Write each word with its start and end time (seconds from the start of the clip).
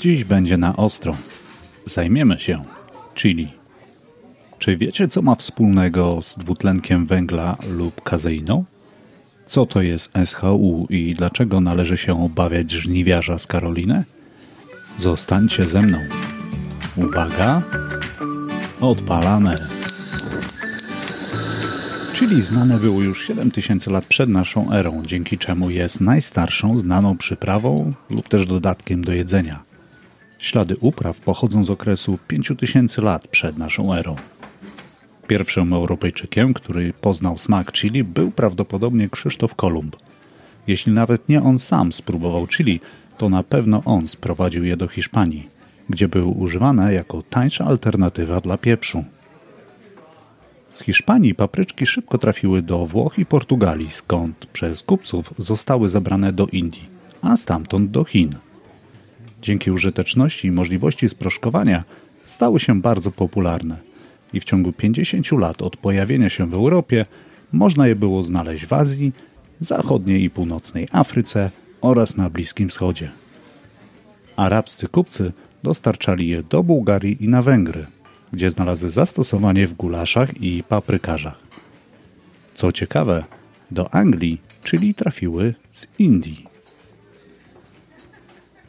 Dziś 0.00 0.24
będzie 0.24 0.56
na 0.56 0.76
ostro. 0.76 1.16
Zajmiemy 1.84 2.38
się 2.38 2.64
chili. 3.14 3.52
Czy 4.58 4.76
wiecie, 4.76 5.08
co 5.08 5.22
ma 5.22 5.34
wspólnego 5.34 6.22
z 6.22 6.38
dwutlenkiem 6.38 7.06
węgla 7.06 7.56
lub 7.70 8.02
kazeiną? 8.02 8.64
Co 9.46 9.66
to 9.66 9.82
jest 9.82 10.12
SHU 10.24 10.86
i 10.90 11.14
dlaczego 11.14 11.60
należy 11.60 11.96
się 11.96 12.24
obawiać 12.24 12.70
żniwiarza 12.70 13.38
z 13.38 13.46
Karoliny? 13.46 14.04
Zostańcie 15.00 15.62
ze 15.62 15.82
mną. 15.82 15.98
Uwaga, 16.96 17.62
odpalamy. 18.80 19.54
Chili 22.14 22.42
znane 22.42 22.78
było 22.78 23.02
już 23.02 23.26
7000 23.26 23.90
lat 23.90 24.06
przed 24.06 24.30
naszą 24.30 24.72
erą, 24.72 25.02
dzięki 25.06 25.38
czemu 25.38 25.70
jest 25.70 26.00
najstarszą 26.00 26.78
znaną 26.78 27.16
przyprawą 27.16 27.92
lub 28.10 28.28
też 28.28 28.46
dodatkiem 28.46 29.04
do 29.04 29.12
jedzenia. 29.12 29.65
Ślady 30.38 30.76
upraw 30.80 31.18
pochodzą 31.20 31.64
z 31.64 31.70
okresu 31.70 32.18
5000 32.28 33.02
lat 33.02 33.28
przed 33.28 33.58
naszą 33.58 33.94
erą. 33.94 34.16
Pierwszym 35.26 35.72
Europejczykiem, 35.72 36.54
który 36.54 36.92
poznał 36.92 37.38
smak 37.38 37.72
chili, 37.72 38.04
był 38.04 38.30
prawdopodobnie 38.30 39.08
Krzysztof 39.08 39.54
Kolumb. 39.54 39.96
Jeśli 40.66 40.92
nawet 40.92 41.28
nie 41.28 41.42
on 41.42 41.58
sam 41.58 41.92
spróbował 41.92 42.46
chili, 42.46 42.80
to 43.18 43.28
na 43.28 43.42
pewno 43.42 43.82
on 43.84 44.08
sprowadził 44.08 44.64
je 44.64 44.76
do 44.76 44.88
Hiszpanii, 44.88 45.48
gdzie 45.90 46.08
były 46.08 46.24
używane 46.24 46.94
jako 46.94 47.22
tańsza 47.22 47.64
alternatywa 47.64 48.40
dla 48.40 48.58
pieprzu. 48.58 49.04
Z 50.70 50.80
Hiszpanii 50.80 51.34
papryczki 51.34 51.86
szybko 51.86 52.18
trafiły 52.18 52.62
do 52.62 52.86
Włoch 52.86 53.18
i 53.18 53.26
Portugalii, 53.26 53.90
skąd 53.90 54.46
przez 54.46 54.82
kupców 54.82 55.34
zostały 55.38 55.88
zabrane 55.88 56.32
do 56.32 56.46
Indii, 56.46 56.88
a 57.22 57.36
stamtąd 57.36 57.90
do 57.90 58.04
Chin. 58.04 58.34
Dzięki 59.46 59.70
użyteczności 59.70 60.48
i 60.48 60.52
możliwości 60.52 61.08
sproszkowania 61.08 61.84
stały 62.24 62.60
się 62.60 62.80
bardzo 62.80 63.10
popularne 63.10 63.76
i 64.32 64.40
w 64.40 64.44
ciągu 64.44 64.72
50 64.72 65.32
lat 65.32 65.62
od 65.62 65.76
pojawienia 65.76 66.28
się 66.28 66.46
w 66.46 66.54
Europie 66.54 67.06
można 67.52 67.88
je 67.88 67.96
było 67.96 68.22
znaleźć 68.22 68.66
w 68.66 68.72
Azji, 68.72 69.12
zachodniej 69.60 70.22
i 70.22 70.30
północnej 70.30 70.88
Afryce 70.92 71.50
oraz 71.80 72.16
na 72.16 72.30
Bliskim 72.30 72.68
Wschodzie. 72.68 73.10
Arabscy 74.36 74.88
kupcy 74.88 75.32
dostarczali 75.62 76.28
je 76.28 76.42
do 76.42 76.62
Bułgarii 76.62 77.24
i 77.24 77.28
na 77.28 77.42
Węgry, 77.42 77.86
gdzie 78.32 78.50
znalazły 78.50 78.90
zastosowanie 78.90 79.66
w 79.66 79.74
gulaszach 79.74 80.42
i 80.42 80.62
paprykarzach. 80.68 81.38
Co 82.54 82.72
ciekawe, 82.72 83.24
do 83.70 83.94
Anglii, 83.94 84.40
czyli 84.62 84.94
trafiły 84.94 85.54
z 85.72 85.86
Indii. 85.98 86.55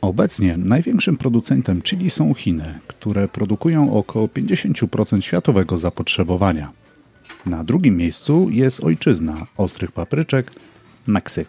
Obecnie 0.01 0.57
największym 0.57 1.17
producentem 1.17 1.81
chili 1.81 2.09
są 2.09 2.33
Chiny, 2.33 2.79
które 2.87 3.27
produkują 3.27 3.93
około 3.93 4.27
50% 4.27 5.21
światowego 5.21 5.77
zapotrzebowania. 5.77 6.71
Na 7.45 7.63
drugim 7.63 7.97
miejscu 7.97 8.49
jest 8.49 8.83
ojczyzna 8.83 9.47
ostrych 9.57 9.91
papryczek 9.91 10.51
Meksyk. 11.07 11.47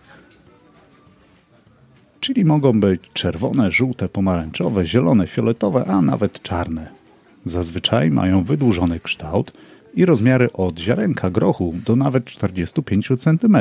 Chili 2.21 2.45
mogą 2.45 2.81
być 2.81 3.01
czerwone, 3.13 3.71
żółte, 3.71 4.09
pomarańczowe, 4.09 4.85
zielone, 4.85 5.27
fioletowe, 5.27 5.85
a 5.85 6.03
nawet 6.03 6.43
czarne. 6.43 6.89
Zazwyczaj 7.45 8.11
mają 8.11 8.45
wydłużony 8.45 9.01
kształt 9.01 9.53
i 9.95 10.05
rozmiary 10.05 10.53
od 10.53 10.79
ziarenka 10.79 11.31
grochu 11.31 11.75
do 11.87 11.97
nawet 11.97 12.25
45 12.25 13.09
cm, 13.19 13.57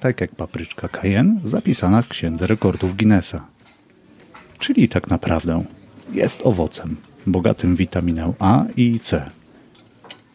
tak 0.00 0.20
jak 0.20 0.34
papryczka 0.34 0.88
cayenne 0.88 1.40
zapisana 1.44 2.02
w 2.02 2.08
Księdze 2.08 2.46
Rekordów 2.46 2.96
Guinnessa. 2.96 3.46
Czyli 4.62 4.88
tak 4.88 5.10
naprawdę 5.10 5.64
jest 6.12 6.40
owocem 6.46 6.96
bogatym 7.26 7.74
w 7.74 7.78
witaminę 7.78 8.32
A 8.38 8.64
i 8.76 9.00
C. 9.00 9.30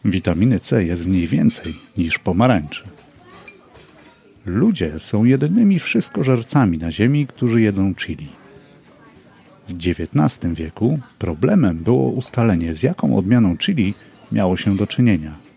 Witaminy 0.04 0.60
C 0.60 0.84
jest 0.84 1.04
w 1.04 1.06
niej 1.06 1.26
więcej 1.26 1.74
niż 1.96 2.18
pomarańczy. 2.18 2.84
Ludzie 4.46 4.98
są 4.98 5.24
jedynymi 5.24 5.78
wszystkożercami 5.78 6.78
na 6.78 6.90
Ziemi, 6.90 7.26
którzy 7.26 7.60
jedzą 7.60 7.94
chili. 7.94 8.28
W 9.68 9.72
XIX 9.72 10.54
wieku 10.54 10.98
problemem 11.18 11.78
było 11.78 12.10
ustalenie, 12.10 12.74
z 12.74 12.82
jaką 12.82 13.16
odmianą 13.16 13.56
chili 13.56 13.94
miało 14.32 14.56
się 14.56 14.76
do 14.76 14.86
czynienia. 14.86 15.47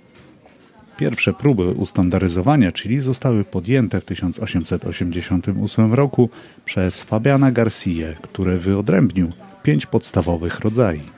Pierwsze 1.02 1.34
próby 1.34 1.64
ustandaryzowania 1.64 2.72
chili 2.72 3.02
zostały 3.02 3.44
podjęte 3.44 4.02
w 4.02 4.06
1888 4.06 5.94
roku 5.94 6.30
przez 6.66 7.02
Fabiana 7.02 7.52
Garcia, 7.52 8.14
który 8.22 8.58
wyodrębnił 8.58 9.30
pięć 9.64 9.86
podstawowych 9.86 10.60
rodzajów. 10.60 11.12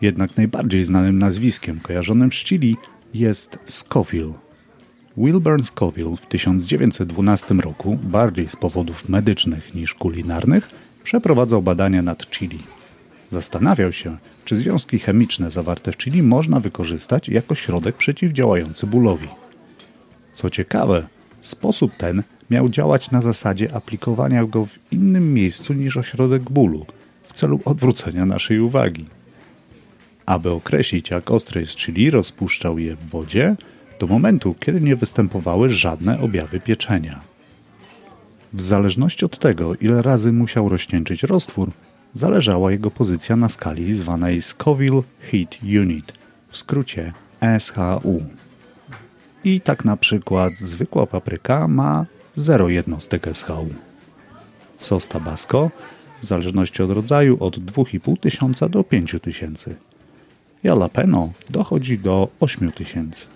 Jednak 0.00 0.36
najbardziej 0.36 0.84
znanym 0.84 1.18
nazwiskiem 1.18 1.80
kojarzonym 1.80 2.32
z 2.32 2.34
chili 2.34 2.76
jest 3.14 3.58
Scoville. 3.66 4.32
Wilburn 5.16 5.62
Scoville 5.62 6.16
w 6.16 6.26
1912 6.26 7.54
roku, 7.54 7.98
bardziej 8.02 8.48
z 8.48 8.56
powodów 8.56 9.08
medycznych 9.08 9.74
niż 9.74 9.94
kulinarnych, 9.94 10.70
przeprowadzał 11.02 11.62
badania 11.62 12.02
nad 12.02 12.30
chili. 12.30 12.58
Zastanawiał 13.32 13.92
się, 13.92 14.16
czy 14.44 14.56
związki 14.56 14.98
chemiczne 14.98 15.50
zawarte 15.50 15.92
w 15.92 15.96
chili 15.96 16.22
można 16.22 16.60
wykorzystać 16.60 17.28
jako 17.28 17.54
środek 17.54 17.96
przeciwdziałający 17.96 18.86
bólowi. 18.86 19.28
Co 20.32 20.50
ciekawe, 20.50 21.06
sposób 21.40 21.92
ten 21.96 22.22
miał 22.50 22.68
działać 22.68 23.10
na 23.10 23.22
zasadzie 23.22 23.74
aplikowania 23.74 24.44
go 24.44 24.66
w 24.66 24.78
innym 24.92 25.34
miejscu 25.34 25.72
niż 25.72 25.96
ośrodek 25.96 26.42
bólu, 26.42 26.86
w 27.28 27.32
celu 27.32 27.60
odwrócenia 27.64 28.26
naszej 28.26 28.60
uwagi. 28.60 29.04
Aby 30.26 30.50
określić, 30.50 31.10
jak 31.10 31.30
ostre 31.30 31.60
jest 31.60 31.76
chili, 31.76 32.10
rozpuszczał 32.10 32.78
je 32.78 32.96
w 32.96 33.08
wodzie 33.08 33.56
do 34.00 34.06
momentu, 34.06 34.54
kiedy 34.60 34.80
nie 34.80 34.96
występowały 34.96 35.70
żadne 35.70 36.20
objawy 36.20 36.60
pieczenia. 36.60 37.20
W 38.52 38.62
zależności 38.62 39.24
od 39.24 39.38
tego, 39.38 39.74
ile 39.74 40.02
razy 40.02 40.32
musiał 40.32 40.68
rozcieńczyć 40.68 41.22
roztwór, 41.22 41.70
zależała 42.14 42.72
jego 42.72 42.90
pozycja 42.90 43.36
na 43.36 43.48
skali 43.48 43.94
zwanej 43.94 44.42
Scoville 44.42 45.02
Heat 45.20 45.58
Unit, 45.62 46.12
w 46.48 46.56
skrócie 46.56 47.12
SHU. 47.58 48.22
I 49.44 49.60
tak 49.60 49.84
na 49.84 49.96
przykład 49.96 50.52
zwykła 50.54 51.06
papryka 51.06 51.68
ma 51.68 52.06
0 52.34 52.68
jednostek 52.68 53.26
SHU. 53.32 53.68
Sos 54.76 55.08
tabasco 55.08 55.70
w 56.22 56.26
zależności 56.26 56.82
od 56.82 56.90
rodzaju 56.90 57.36
od 57.40 57.58
2500 57.58 58.72
do 58.72 58.84
5000. 58.84 59.74
Jalapeno 60.62 61.32
dochodzi 61.50 61.98
do 61.98 62.28
8000. 62.40 63.26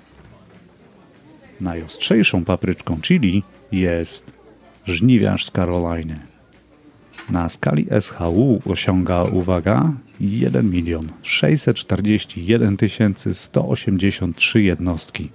Najostrzejszą 1.61 2.45
papryczką 2.45 3.01
chili 3.01 3.43
jest 3.73 4.27
żniwiarz 4.87 5.47
z 5.47 5.51
Karoliny. 5.51 6.38
Na 7.31 7.49
skali 7.49 7.87
SHU 8.01 8.61
osiąga, 8.65 9.23
uwaga, 9.23 9.93
1 10.21 10.71
milion 10.71 11.09
641 11.23 12.77
183 13.33 14.63
jednostki. 14.63 15.31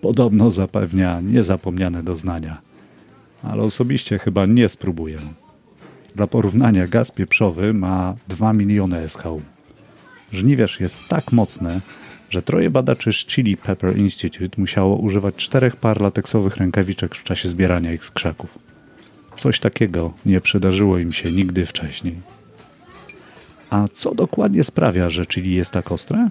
Podobno 0.00 0.50
zapewnia 0.50 1.20
niezapomniane 1.20 2.02
doznania, 2.02 2.60
ale 3.42 3.62
osobiście 3.62 4.18
chyba 4.18 4.46
nie 4.46 4.68
spróbuję. 4.68 5.18
Dla 6.16 6.26
porównania 6.26 6.86
gaz 6.86 7.10
pieprzowy 7.10 7.74
ma 7.74 8.14
2 8.28 8.52
miliony 8.52 9.08
SHU. 9.08 9.42
Żniwiarz 10.32 10.80
jest 10.80 11.08
tak 11.08 11.32
mocny, 11.32 11.80
że 12.30 12.42
troje 12.42 12.70
badaczy 12.70 13.12
z 13.12 13.26
Chili 13.26 13.56
Pepper 13.56 13.98
Institute 13.98 14.60
musiało 14.60 14.96
używać 14.96 15.34
czterech 15.36 15.76
par 15.76 16.00
lateksowych 16.00 16.56
rękawiczek 16.56 17.14
w 17.14 17.24
czasie 17.24 17.48
zbierania 17.48 17.92
ich 17.92 18.04
z 18.04 18.10
krzaków. 18.10 18.71
Coś 19.36 19.60
takiego 19.60 20.12
nie 20.26 20.40
przydarzyło 20.40 20.98
im 20.98 21.12
się 21.12 21.32
nigdy 21.32 21.66
wcześniej. 21.66 22.16
A 23.70 23.88
co 23.92 24.14
dokładnie 24.14 24.64
sprawia, 24.64 25.10
że 25.10 25.26
chili 25.26 25.54
jest 25.54 25.70
tak 25.70 25.92
ostre? 25.92 26.28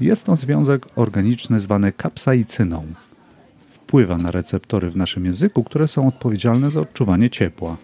Jest 0.00 0.26
to 0.26 0.36
związek 0.36 0.86
organiczny 0.96 1.60
zwany 1.60 1.92
kapsaicyną. 1.92 2.86
Wpływa 3.72 4.18
na 4.18 4.30
receptory 4.30 4.90
w 4.90 4.96
naszym 4.96 5.24
języku, 5.24 5.64
które 5.64 5.88
są 5.88 6.08
odpowiedzialne 6.08 6.70
za 6.70 6.80
odczuwanie 6.80 7.30
ciepła. 7.30 7.76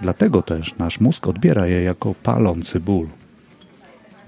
Dlatego 0.00 0.42
też 0.42 0.76
nasz 0.78 1.00
mózg 1.00 1.28
odbiera 1.28 1.66
je 1.66 1.82
jako 1.82 2.14
palący 2.14 2.80
ból. 2.80 3.08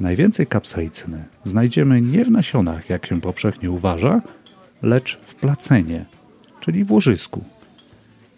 Najwięcej 0.00 0.46
kapsaicyny 0.46 1.24
znajdziemy 1.42 2.00
nie 2.00 2.24
w 2.24 2.30
nasionach, 2.30 2.90
jak 2.90 3.06
się 3.06 3.20
powszechnie 3.20 3.70
uważa, 3.70 4.22
lecz 4.82 5.18
w 5.26 5.34
placenie, 5.34 6.04
czyli 6.60 6.84
w 6.84 6.92
łożysku. 6.92 7.44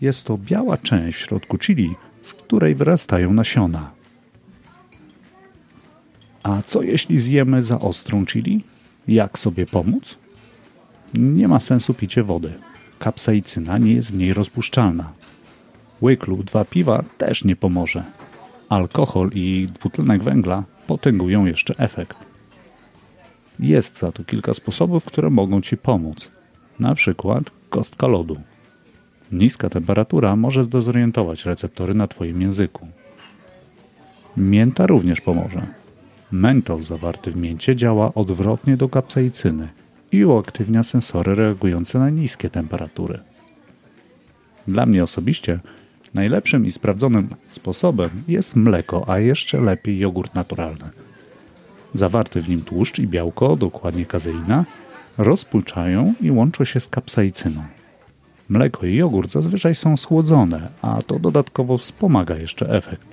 Jest 0.01 0.27
to 0.27 0.39
biała 0.39 0.77
część 0.77 1.19
w 1.19 1.21
środku 1.21 1.59
chili, 1.59 1.95
z 2.23 2.33
której 2.33 2.75
wyrastają 2.75 3.33
nasiona. 3.33 3.91
A 6.43 6.63
co 6.63 6.83
jeśli 6.83 7.21
zjemy 7.21 7.63
za 7.63 7.81
ostrą 7.81 8.27
chili? 8.27 8.65
Jak 9.09 9.39
sobie 9.39 9.67
pomóc? 9.67 10.19
Nie 11.15 11.49
ma 11.49 11.61
sensu 11.61 11.95
picie 11.95 12.23
wody. 12.23 12.53
Kapsaicyna 12.99 13.79
nie 13.79 13.93
jest 13.93 14.13
w 14.13 14.17
niej 14.17 14.35
rozpuszczalna. 14.35 15.13
Łyk 16.03 16.27
lub 16.27 16.45
dwa 16.45 16.65
piwa 16.65 17.05
też 17.19 17.45
nie 17.45 17.57
pomoże. 17.57 18.05
Alkohol 18.69 19.31
i 19.35 19.69
dwutlenek 19.75 20.23
węgla 20.23 20.65
potęgują 20.87 21.47
jeszcze 21.47 21.75
efekt. 21.79 22.17
Jest 23.61 23.99
za 23.99 24.13
to 24.13 24.25
kilka 24.25 24.55
sposobów, 24.55 25.05
które 25.05 25.31
mogą 25.31 25.61
Ci 25.61 25.77
pomóc. 25.77 26.31
Na 26.81 26.95
przykład 26.95 27.51
kostka 27.71 28.07
lodu. 28.07 28.41
Niska 29.33 29.69
temperatura 29.69 30.37
może 30.37 30.65
zdezorientować 30.65 31.45
receptory 31.45 31.95
na 31.95 32.09
Twoim 32.09 32.43
języku. 32.43 32.87
Mięta 34.37 34.87
również 34.87 35.21
pomoże. 35.21 35.67
Mentol 36.33 36.83
zawarty 36.83 37.31
w 37.31 37.37
mięcie 37.37 37.77
działa 37.77 38.15
odwrotnie 38.15 38.77
do 38.77 38.89
kapsaicyny 38.89 39.69
i 40.13 40.25
uaktywnia 40.25 40.83
sensory 40.83 41.35
reagujące 41.35 41.99
na 41.99 42.11
niskie 42.11 42.51
temperatury. 42.51 43.19
Dla 44.69 44.87
mnie 44.87 45.05
osobiście 45.05 45.61
najlepszym 46.15 46.67
i 46.67 46.73
sprawdzonym 46.73 47.29
sposobem 47.53 48.11
jest 48.29 48.57
mleko, 48.57 49.05
a 49.09 49.19
jeszcze 49.19 49.61
lepiej 49.61 49.99
jogurt 49.99 50.35
naturalny. 50.35 50.91
Zawarty 51.95 52.43
w 52.43 52.49
nim 52.49 52.63
tłuszcz 52.63 52.99
i 52.99 53.07
białko, 53.07 53.57
dokładnie 53.57 54.07
kazeina, 54.07 54.65
rozpulczają 55.19 56.15
i 56.21 56.31
łączą 56.31 56.65
się 56.65 56.81
z 56.81 56.89
kapsaicyną. 56.89 57.63
Mleko 58.49 58.87
i 58.87 58.95
jogurt 58.95 59.31
zazwyczaj 59.31 59.75
są 59.75 59.97
schłodzone, 59.97 60.69
a 60.83 61.03
to 61.03 61.19
dodatkowo 61.19 61.79
wspomaga 61.79 62.37
jeszcze 62.37 62.71
efekt. 62.71 63.07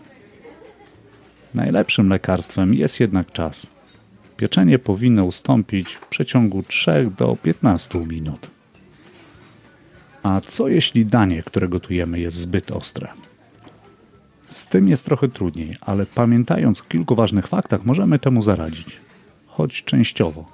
Najlepszym 1.53 2.09
lekarstwem 2.09 2.73
jest 2.73 2.99
jednak 2.99 3.31
czas. 3.31 3.67
Pieczenie 4.37 4.79
powinno 4.79 5.25
ustąpić 5.25 5.93
w 5.93 6.07
przeciągu 6.07 6.63
3 6.63 7.11
do 7.17 7.37
15 7.43 7.99
minut. 7.99 8.47
A 10.23 10.41
co 10.41 10.67
jeśli 10.67 11.05
danie, 11.05 11.43
które 11.43 11.67
gotujemy, 11.67 12.19
jest 12.19 12.37
zbyt 12.37 12.71
ostre? 12.71 13.07
Z 14.47 14.67
tym 14.67 14.87
jest 14.87 15.05
trochę 15.05 15.27
trudniej, 15.27 15.77
ale 15.81 16.05
pamiętając 16.05 16.81
o 16.81 16.83
kilku 16.83 17.15
ważnych 17.15 17.47
faktach, 17.47 17.85
możemy 17.85 18.19
temu 18.19 18.41
zaradzić, 18.41 18.97
choć 19.47 19.83
częściowo. 19.83 20.45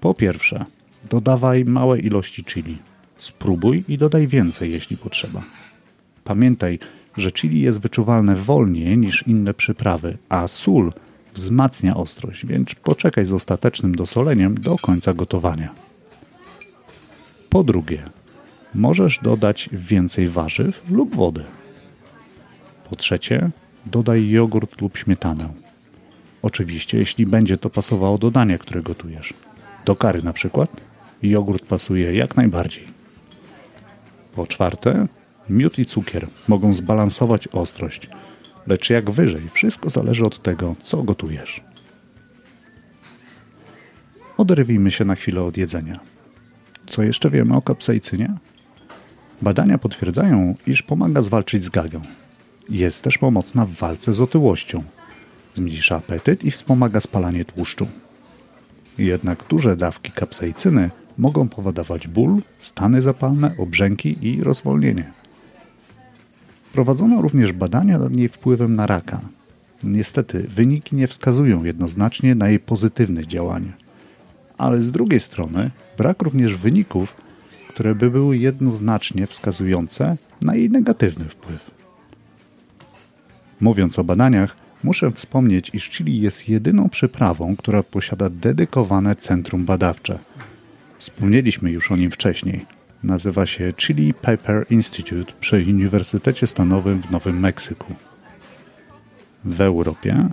Po 0.00 0.14
pierwsze, 0.14 0.64
dodawaj 1.10 1.64
małe 1.64 1.98
ilości 1.98 2.44
chili. 2.44 2.78
Spróbuj 3.18 3.84
i 3.88 3.98
dodaj 3.98 4.28
więcej, 4.28 4.72
jeśli 4.72 4.96
potrzeba. 4.96 5.42
Pamiętaj, 6.24 6.78
że 7.16 7.32
chili 7.32 7.60
jest 7.60 7.80
wyczuwalne 7.80 8.36
wolniej 8.36 8.98
niż 8.98 9.26
inne 9.26 9.54
przyprawy, 9.54 10.18
a 10.28 10.48
sól 10.48 10.92
wzmacnia 11.34 11.96
ostrość, 11.96 12.46
więc 12.46 12.74
poczekaj 12.74 13.24
z 13.24 13.32
ostatecznym 13.32 13.94
dosoleniem 13.94 14.54
do 14.54 14.76
końca 14.78 15.14
gotowania. 15.14 15.74
Po 17.50 17.64
drugie, 17.64 18.02
możesz 18.74 19.20
dodać 19.22 19.68
więcej 19.72 20.28
warzyw 20.28 20.82
lub 20.90 21.14
wody. 21.14 21.44
Po 22.90 22.96
trzecie, 22.96 23.50
dodaj 23.86 24.28
jogurt 24.28 24.80
lub 24.80 24.96
śmietanę. 24.96 25.48
Oczywiście, 26.42 26.98
jeśli 26.98 27.26
będzie 27.26 27.58
to 27.58 27.70
pasowało 27.70 28.18
do 28.18 28.30
dania, 28.30 28.58
które 28.58 28.82
gotujesz. 28.82 29.34
Do 29.84 29.96
kary 29.96 30.22
na 30.22 30.32
przykład 30.32 30.80
jogurt 31.22 31.66
pasuje 31.66 32.14
jak 32.14 32.36
najbardziej. 32.36 32.84
Po 34.34 34.46
czwarte, 34.46 35.06
miód 35.48 35.78
i 35.78 35.86
cukier 35.86 36.26
mogą 36.48 36.74
zbalansować 36.74 37.48
ostrość, 37.48 38.08
lecz 38.66 38.90
jak 38.90 39.10
wyżej, 39.10 39.42
wszystko 39.52 39.90
zależy 39.90 40.24
od 40.24 40.42
tego, 40.42 40.76
co 40.82 41.02
gotujesz. 41.02 41.64
Oderwijmy 44.36 44.90
się 44.90 45.04
na 45.04 45.14
chwilę 45.14 45.42
od 45.42 45.56
jedzenia. 45.56 46.00
Co 46.86 47.02
jeszcze 47.02 47.30
wiemy 47.30 47.56
o 47.56 47.62
kapsaicynie? 47.62 48.34
Badania 49.42 49.78
potwierdzają, 49.78 50.54
iż 50.66 50.82
pomaga 50.82 51.22
zwalczyć 51.22 51.64
zgagę. 51.64 52.00
Jest 52.68 53.04
też 53.04 53.18
pomocna 53.18 53.66
w 53.66 53.72
walce 53.72 54.14
z 54.14 54.20
otyłością. 54.20 54.82
Zmniejsza 55.54 55.96
apetyt 55.96 56.44
i 56.44 56.50
wspomaga 56.50 57.00
spalanie 57.00 57.44
tłuszczu. 57.44 57.88
Jednak 58.98 59.44
duże 59.48 59.76
dawki 59.76 60.12
kapsaicyny 60.12 60.90
mogą 61.18 61.48
powodować 61.48 62.08
ból, 62.08 62.42
stany 62.58 63.02
zapalne, 63.02 63.54
obrzęki 63.58 64.16
i 64.26 64.44
rozwolnienie. 64.44 65.12
Prowadzono 66.72 67.22
również 67.22 67.52
badania 67.52 67.98
nad 67.98 68.16
jej 68.16 68.28
wpływem 68.28 68.76
na 68.76 68.86
raka. 68.86 69.20
Niestety, 69.82 70.46
wyniki 70.48 70.96
nie 70.96 71.06
wskazują 71.06 71.64
jednoznacznie 71.64 72.34
na 72.34 72.48
jej 72.48 72.58
pozytywne 72.58 73.26
działanie. 73.26 73.72
Ale 74.58 74.82
z 74.82 74.90
drugiej 74.90 75.20
strony, 75.20 75.70
brak 75.98 76.22
również 76.22 76.56
wyników, 76.56 77.14
które 77.68 77.94
by 77.94 78.10
były 78.10 78.38
jednoznacznie 78.38 79.26
wskazujące 79.26 80.16
na 80.40 80.54
jej 80.54 80.70
negatywny 80.70 81.24
wpływ. 81.24 81.70
Mówiąc 83.60 83.98
o 83.98 84.04
badaniach, 84.04 84.56
muszę 84.84 85.10
wspomnieć, 85.10 85.70
iż 85.74 85.90
chili 85.90 86.20
jest 86.20 86.48
jedyną 86.48 86.88
przyprawą, 86.88 87.56
która 87.56 87.82
posiada 87.82 88.30
dedykowane 88.30 89.16
centrum 89.16 89.64
badawcze. 89.64 90.18
Wspomnieliśmy 91.04 91.70
już 91.70 91.92
o 91.92 91.96
nim 91.96 92.10
wcześniej. 92.10 92.66
Nazywa 93.02 93.46
się 93.46 93.72
Chili 93.72 94.14
Pepper 94.14 94.66
Institute 94.70 95.32
przy 95.40 95.56
Uniwersytecie 95.56 96.46
Stanowym 96.46 97.02
w 97.02 97.10
Nowym 97.10 97.40
Meksyku. 97.40 97.94
W 99.44 99.60
Europie 99.60 100.28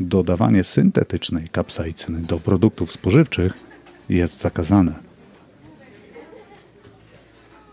dodawanie 0.00 0.64
syntetycznej 0.64 1.48
kapsaicyny 1.48 2.20
do 2.20 2.38
produktów 2.38 2.92
spożywczych 2.92 3.52
jest 4.08 4.40
zakazane. 4.40 4.92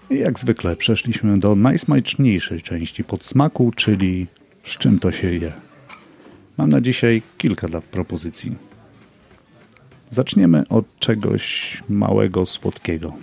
I 0.09 0.19
jak 0.19 0.39
zwykle 0.39 0.75
przeszliśmy 0.75 1.39
do 1.39 1.55
najsmaczniejszej 1.55 2.61
części 2.61 3.03
podsmaku, 3.03 3.71
czyli 3.75 4.27
z 4.63 4.77
czym 4.77 4.99
to 4.99 5.11
się 5.11 5.33
je. 5.33 5.51
Mam 6.57 6.69
na 6.69 6.81
dzisiaj 6.81 7.21
kilka 7.37 7.67
dla 7.67 7.81
propozycji. 7.81 8.72
Zaczniemy 10.13 10.67
od 10.69 10.99
czegoś 10.99 11.83
małego, 11.89 12.45
słodkiego. 12.45 13.13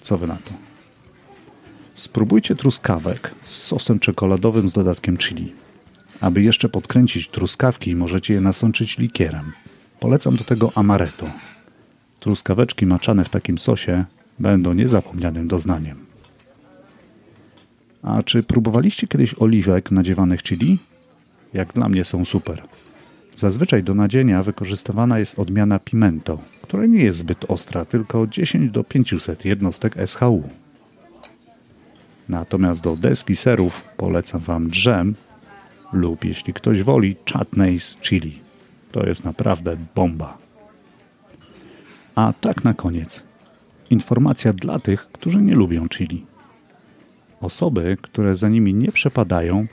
Co 0.00 0.18
wy 0.18 0.26
na 0.26 0.36
to? 0.36 0.52
Spróbujcie 1.94 2.54
truskawek 2.54 3.34
z 3.42 3.62
sosem 3.62 3.98
czekoladowym 3.98 4.68
z 4.68 4.72
dodatkiem 4.72 5.16
chili. 5.18 5.52
Aby 6.20 6.42
jeszcze 6.42 6.68
podkręcić 6.68 7.28
truskawki, 7.28 7.96
możecie 7.96 8.34
je 8.34 8.40
nasączyć 8.40 8.98
likierem. 8.98 9.52
Polecam 10.00 10.36
do 10.36 10.44
tego 10.44 10.72
amaretto. 10.74 11.26
Truskaweczki 12.20 12.86
maczane 12.86 13.24
w 13.24 13.28
takim 13.28 13.58
sosie 13.58 14.04
będą 14.38 14.72
niezapomnianym 14.72 15.48
doznaniem. 15.48 16.06
A 18.02 18.22
czy 18.22 18.42
próbowaliście 18.42 19.08
kiedyś 19.08 19.34
oliwek 19.38 19.90
nadziewanych 19.90 20.42
chili? 20.42 20.78
Jak 21.52 21.72
dla 21.72 21.88
mnie 21.88 22.04
są 22.04 22.24
super. 22.24 22.62
Zazwyczaj 23.32 23.82
do 23.82 23.94
nadzienia 23.94 24.42
wykorzystywana 24.42 25.18
jest 25.18 25.38
odmiana 25.38 25.78
pimento, 25.78 26.38
która 26.62 26.86
nie 26.86 27.02
jest 27.02 27.18
zbyt 27.18 27.44
ostra, 27.48 27.84
tylko 27.84 28.26
10 28.26 28.70
do 28.70 28.84
500 28.84 29.44
jednostek 29.44 29.94
SHU. 30.06 30.42
Natomiast 32.28 32.82
do 32.82 32.96
deski 32.96 33.36
serów 33.36 33.82
polecam 33.96 34.40
Wam 34.40 34.70
drzem 34.70 35.14
lub 35.92 36.24
jeśli 36.24 36.54
ktoś 36.54 36.82
woli 36.82 37.16
chutney 37.32 37.80
z 37.80 37.96
chili. 37.96 38.38
To 38.92 39.06
jest 39.06 39.24
naprawdę 39.24 39.76
bomba. 39.94 40.38
A 42.14 42.32
tak 42.40 42.64
na 42.64 42.74
koniec. 42.74 43.22
Informacja 43.90 44.52
dla 44.52 44.78
tych, 44.78 45.08
którzy 45.12 45.42
nie 45.42 45.54
lubią 45.54 45.88
chili. 45.88 46.26
Osoby, 47.40 47.96
które 48.02 48.36
za 48.36 48.48
nimi 48.48 48.74
nie 48.74 48.92
przepadają, 48.92 49.66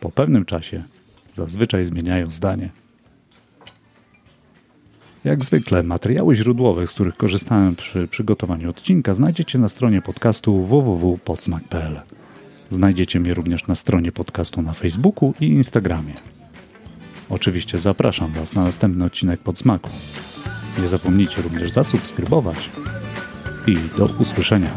po 0.00 0.10
pewnym 0.10 0.44
czasie 0.44 0.84
zazwyczaj 1.32 1.84
zmieniają 1.84 2.30
zdanie. 2.30 2.70
Jak 5.24 5.44
zwykle 5.44 5.82
materiały 5.82 6.34
źródłowe, 6.34 6.86
z 6.86 6.90
których 6.90 7.16
korzystałem 7.16 7.76
przy 7.76 8.08
przygotowaniu 8.08 8.70
odcinka 8.70 9.14
znajdziecie 9.14 9.58
na 9.58 9.68
stronie 9.68 10.02
podcastu 10.02 10.66
www.podsmak.pl. 10.66 12.00
Znajdziecie 12.68 13.20
mnie 13.20 13.34
również 13.34 13.66
na 13.66 13.74
stronie 13.74 14.12
podcastu 14.12 14.62
na 14.62 14.72
Facebooku 14.72 15.34
i 15.40 15.46
Instagramie. 15.46 16.14
Oczywiście 17.30 17.80
zapraszam 17.80 18.32
Was 18.32 18.54
na 18.54 18.64
następny 18.64 19.04
odcinek 19.04 19.40
Podsmaku. 19.40 19.90
Nie 20.82 20.88
zapomnijcie 20.88 21.42
również 21.42 21.70
zasubskrybować 21.70 22.70
i 23.66 23.76
do 23.98 24.04
usłyszenia. 24.18 24.70